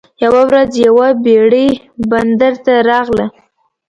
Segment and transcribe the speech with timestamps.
[0.23, 1.69] یوه ورځ یوه بیړۍ
[2.09, 3.25] بندر ته راغله.